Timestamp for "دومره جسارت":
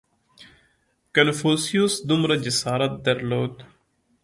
2.09-2.93